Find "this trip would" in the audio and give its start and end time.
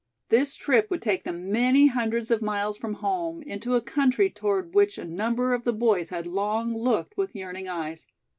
0.29-1.03